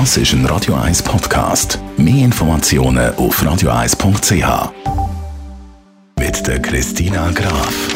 Das 0.00 0.16
ist 0.16 0.32
ein 0.32 0.44
Radio 0.46 0.74
1 0.74 1.04
Podcast. 1.04 1.78
Mehr 1.96 2.24
Informationen 2.24 3.14
auf 3.14 3.40
radio1.ch. 3.40 4.72
Mit 6.18 6.46
der 6.48 6.60
Christina 6.60 7.30
Graf. 7.30 7.93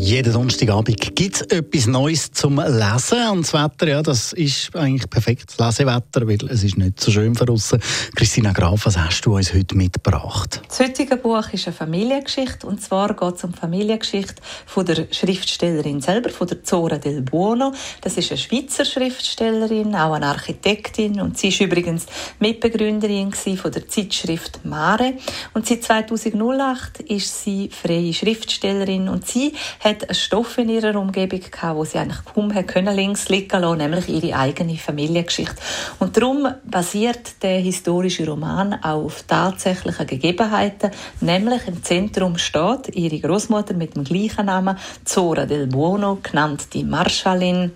Jeden 0.00 0.32
Donnerstagabend 0.32 1.16
gibt 1.16 1.34
es 1.34 1.42
etwas 1.42 1.88
Neues 1.88 2.30
zum 2.30 2.60
Lesen. 2.60 3.30
Und 3.32 3.42
das 3.42 3.52
Wetter, 3.52 3.88
ja, 3.88 4.00
das 4.00 4.32
ist 4.32 4.74
eigentlich 4.76 5.10
perfektes 5.10 5.58
Lesewetter, 5.58 6.26
weil 6.26 6.38
es 6.48 6.62
ist 6.62 6.78
nicht 6.78 7.00
so 7.00 7.10
schön 7.10 7.36
uns. 7.36 7.74
Christina 8.14 8.52
Graf, 8.52 8.86
was 8.86 8.96
hast 8.96 9.26
du 9.26 9.34
uns 9.34 9.52
heute 9.52 9.76
mitgebracht? 9.76 10.62
Das 10.68 10.78
heutige 10.78 11.16
Buch 11.16 11.52
ist 11.52 11.66
eine 11.66 11.74
Familiengeschichte. 11.74 12.64
Und 12.64 12.80
zwar 12.80 13.12
geht 13.12 13.34
es 13.34 13.44
um 13.44 13.50
die 13.50 13.58
Familiengeschichte 13.58 14.40
von 14.66 14.86
der 14.86 15.08
Schriftstellerin 15.10 16.00
selber, 16.00 16.30
von 16.30 16.46
der 16.46 16.62
Zora 16.62 16.98
del 16.98 17.22
Buono. 17.22 17.72
Das 18.00 18.16
ist 18.16 18.30
eine 18.30 18.38
Schweizer 18.38 18.84
Schriftstellerin, 18.84 19.96
auch 19.96 20.12
eine 20.12 20.26
Architektin. 20.26 21.20
Und 21.20 21.38
sie 21.38 21.48
ist 21.48 21.60
übrigens 21.60 22.06
Mitbegründerin 22.38 23.32
von 23.32 23.72
der 23.72 23.88
Zeitschrift 23.88 24.64
Mare. 24.64 25.14
Und 25.54 25.66
seit 25.66 25.82
2008 25.82 27.00
ist 27.00 27.42
sie 27.42 27.68
freie 27.68 28.14
Schriftstellerin. 28.14 29.08
Und 29.08 29.26
sie 29.26 29.54
hat 29.80 29.87
einen 29.88 30.14
Stoff 30.14 30.58
in 30.58 30.68
ihrer 30.68 30.98
Umgebung 30.98 31.40
gehabt, 31.40 31.76
wo 31.76 31.84
sie 31.84 31.98
eigentlich 31.98 32.24
kaum 32.24 32.52
können 32.66 32.94
links 32.94 33.28
liegen 33.28 33.60
lassen, 33.60 33.78
nämlich 33.78 34.08
ihre 34.08 34.36
eigene 34.36 34.76
Familiengeschichte. 34.76 35.56
Und 35.98 36.16
darum 36.16 36.48
basiert 36.64 37.42
der 37.42 37.58
historische 37.58 38.26
Roman 38.26 38.74
auch 38.74 39.04
auf 39.04 39.22
tatsächlichen 39.22 40.06
Gegebenheiten, 40.06 40.90
nämlich 41.20 41.66
im 41.66 41.82
Zentrum 41.82 42.38
steht 42.38 42.94
ihre 42.94 43.18
Großmutter 43.20 43.74
mit 43.74 43.96
dem 43.96 44.04
gleichen 44.04 44.46
Namen, 44.46 44.78
Zora 45.04 45.46
del 45.46 45.66
Buono, 45.66 46.18
genannt 46.22 46.68
die 46.72 46.84
Marschallin. 46.84 47.72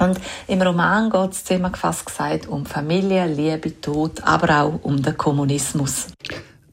Und 0.00 0.18
im 0.48 0.60
Roman 0.60 1.08
geht 1.08 1.32
es 1.32 1.44
zusammengefasst 1.44 2.06
gesagt 2.06 2.48
um 2.48 2.66
Familie, 2.66 3.26
Liebe, 3.26 3.80
Tod, 3.80 4.22
aber 4.24 4.62
auch 4.62 4.80
um 4.82 5.00
den 5.00 5.16
Kommunismus. 5.16 6.08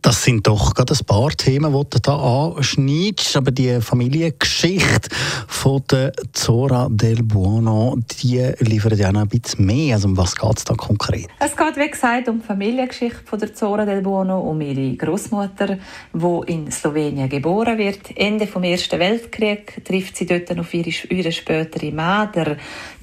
Das 0.03 0.23
sind 0.23 0.47
doch 0.47 0.73
gerade 0.73 0.95
ein 0.95 1.05
paar 1.05 1.29
Themen, 1.29 1.71
die 1.71 1.89
du 1.91 1.99
da 2.01 2.15
anschneidest. 2.15 3.37
Aber 3.37 3.51
die 3.51 3.79
Familiengeschichte 3.81 5.09
von 5.47 5.83
der 5.91 6.11
Zora 6.33 6.87
del 6.89 7.21
Buono, 7.21 7.99
die 8.19 8.51
liefert 8.59 8.97
ja 8.97 9.11
noch 9.11 9.21
ein 9.21 9.27
bisschen 9.27 9.63
mehr. 9.67 9.95
Also 9.95 10.07
um 10.07 10.17
was 10.17 10.35
geht 10.35 10.57
es 10.57 10.63
da 10.63 10.73
konkret? 10.73 11.27
Es 11.39 11.55
geht, 11.55 11.77
wie 11.77 11.91
gesagt, 11.91 12.27
um 12.29 12.39
die 12.41 12.47
Familiengeschichte 12.47 13.21
von 13.25 13.37
der 13.37 13.53
Zora 13.53 13.85
del 13.85 14.01
Buono, 14.01 14.39
um 14.39 14.59
ihre 14.61 14.95
Großmutter, 14.95 15.77
die 16.13 16.51
in 16.51 16.71
Slowenien 16.71 17.29
geboren 17.29 17.77
wird. 17.77 17.99
Ende 18.15 18.47
vom 18.47 18.63
Ersten 18.63 18.99
Weltkrieg 18.99 19.85
trifft 19.85 20.17
sie 20.17 20.25
dort 20.25 20.57
auf 20.57 20.73
ihre, 20.73 20.89
ihre 21.09 21.31
spätere 21.31 21.91
Mann, 21.91 22.31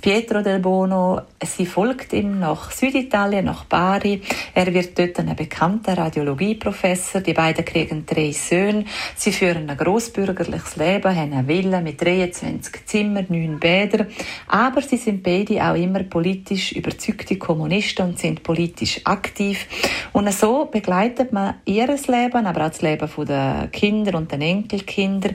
Pietro 0.01 0.43
del 0.43 0.59
Buono. 0.59 1.23
Sie 1.45 1.67
folgt 1.67 2.13
ihm 2.13 2.39
nach 2.39 2.71
Süditalien, 2.71 3.45
nach 3.45 3.65
Bari. 3.65 4.23
Er 4.55 4.73
wird 4.73 4.99
dort 4.99 5.19
ein 5.19 5.35
bekannter 5.35 5.99
Radiologieprofessor 5.99 6.88
Professor. 6.89 7.21
Die 7.21 7.35
beiden 7.35 7.65
kriegen 7.65 8.07
drei 8.07 8.33
Söhne. 8.33 8.85
Sie 9.15 9.33
führen 9.33 9.69
ein 9.69 9.77
großbürgerliches 9.77 10.77
Leben, 10.77 11.15
haben 11.15 11.33
eine 11.33 11.47
Villa 11.47 11.81
mit 11.81 12.01
23 12.01 12.87
Zimmern, 12.87 13.27
neun 13.29 13.61
Bädern. 13.61 14.07
Aber 14.47 14.81
sie 14.81 14.97
sind 14.97 15.23
beide 15.23 15.63
auch 15.63 15.75
immer 15.75 16.03
politisch 16.05 16.73
überzeugte 16.73 17.37
Kommunisten 17.37 18.09
und 18.09 18.19
sind 18.19 18.43
politisch 18.43 19.01
aktiv. 19.05 19.67
Und 20.13 20.33
so 20.33 20.65
begleitet 20.65 21.33
man 21.33 21.57
ihr 21.67 21.87
Leben, 21.89 22.47
aber 22.47 22.67
auch 22.67 22.71
das 22.71 22.81
Leben 22.81 23.09
der 23.27 23.69
Kinder 23.71 24.17
und 24.17 24.33
den 24.33 24.41
Enkelkinder 24.41 25.31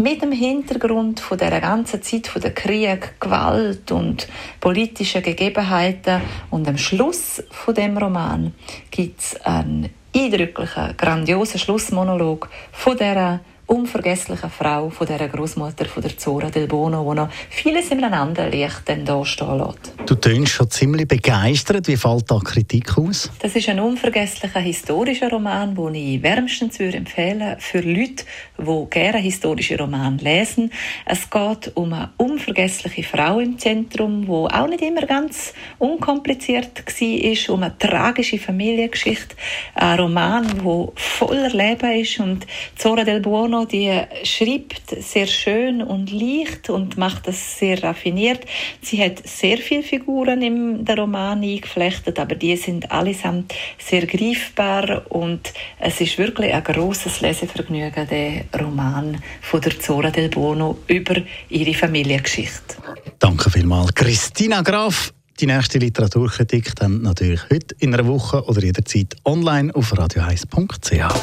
mit 0.00 0.22
dem 0.22 0.32
Hintergrund 0.32 1.20
von 1.20 1.36
der 1.36 1.60
ganzen 1.60 2.02
Zeit 2.02 2.26
von 2.26 2.40
der 2.40 2.54
Krieg, 2.54 3.20
Gewalt 3.20 3.92
und 3.92 4.28
politischen 4.58 5.22
Gegebenheiten 5.22 6.22
und 6.50 6.66
am 6.66 6.78
Schluss 6.78 7.42
von 7.50 7.74
dem 7.74 7.98
Roman 7.98 8.54
gibt 8.90 9.20
es 9.20 9.40
einen 9.42 9.90
eindrücklichen, 10.16 10.96
grandiosen 10.96 11.60
Schlussmonolog 11.60 12.48
von 12.72 12.96
dieser 12.96 13.40
unvergesslichen 13.70 14.50
Frau, 14.50 14.90
von 14.90 15.06
dieser 15.06 15.28
Großmutter 15.28 15.84
von 15.84 16.02
der 16.02 16.18
Zora 16.18 16.50
del 16.50 16.66
Bono, 16.66 17.08
die 17.08 17.16
noch 17.20 17.28
vieles 17.50 17.92
einem 17.92 18.12
anderen 18.12 18.50
Licht 18.50 18.82
dann 18.86 19.06
stehen 19.24 19.58
lässt. 19.58 19.92
Du 20.06 20.16
tönst 20.16 20.52
schon 20.52 20.68
ziemlich 20.70 21.06
begeistert. 21.06 21.86
Wie 21.86 21.96
fällt 21.96 22.28
da 22.28 22.40
Kritik 22.40 22.98
aus? 22.98 23.30
Das 23.38 23.54
ist 23.54 23.68
ein 23.68 23.78
unvergesslicher 23.78 24.58
historischer 24.58 25.30
Roman, 25.30 25.76
den 25.76 25.94
ich 25.94 26.20
wärmstens 26.20 26.80
empfehlen 26.80 27.56
für 27.60 27.80
Leute, 27.80 28.24
die 28.58 28.86
gerne 28.90 29.18
historische 29.18 29.78
Romane 29.78 30.16
lesen. 30.16 30.72
Es 31.06 31.30
geht 31.30 31.70
um 31.76 31.92
eine 31.92 32.10
unvergessliche 32.16 33.04
Frau 33.04 33.38
im 33.38 33.56
Zentrum, 33.56 34.22
die 34.22 34.30
auch 34.30 34.66
nicht 34.66 34.82
immer 34.82 35.06
ganz 35.06 35.54
unkompliziert 35.78 36.82
war, 36.84 37.54
um 37.54 37.62
eine 37.62 37.78
tragische 37.78 38.38
Familiengeschichte. 38.38 39.36
Ein 39.74 40.00
Roman, 40.00 40.46
der 40.48 40.92
voller 41.20 41.50
Leben 41.50 42.00
ist 42.00 42.18
und 42.18 42.46
Zora 42.76 43.04
del 43.04 43.20
Buono 43.20 43.66
die 43.66 43.92
schreibt 44.24 44.88
sehr 44.88 45.26
schön 45.26 45.82
und 45.82 46.10
leicht 46.10 46.70
und 46.70 46.96
macht 46.96 47.28
das 47.28 47.58
sehr 47.58 47.82
raffiniert. 47.82 48.46
Sie 48.80 49.04
hat 49.04 49.20
sehr 49.28 49.58
viele 49.58 49.82
Figuren 49.82 50.40
im 50.40 50.82
Roman 50.88 51.42
eingeflechtet, 51.42 52.18
aber 52.18 52.36
die 52.36 52.56
sind 52.56 52.90
allesamt 52.90 53.54
sehr 53.76 54.06
greifbar 54.06 55.02
und 55.10 55.52
es 55.78 56.00
ist 56.00 56.16
wirklich 56.16 56.54
ein 56.54 56.64
großes 56.64 57.20
Lesevergnügen, 57.20 58.08
der 58.08 58.44
Roman 58.58 59.22
von 59.42 59.60
der 59.60 59.78
Zora 59.78 60.10
del 60.10 60.30
Bono 60.30 60.78
über 60.86 61.16
ihre 61.50 61.74
Familiengeschichte. 61.74 62.76
Danke 63.18 63.50
vielmals, 63.50 63.92
Christina 63.94 64.62
Graf. 64.62 65.12
Die 65.40 65.46
nächste 65.46 65.78
Literaturkritik 65.78 66.76
dann 66.76 67.00
natürlich 67.00 67.40
heute 67.50 67.74
in 67.78 67.94
einer 67.94 68.06
Woche 68.06 68.44
oder 68.44 68.62
jederzeit 68.62 69.16
online 69.24 69.74
auf 69.74 69.94
radio1.ch. 69.94 71.14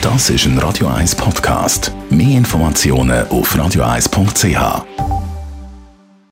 Das 0.00 0.30
ist 0.30 0.46
ein 0.46 0.58
Radio 0.58 0.88
1 0.88 1.16
Podcast. 1.16 1.92
Mehr 2.08 2.38
Informationen 2.38 3.28
auf 3.28 3.54
radio1.ch. 3.54 5.03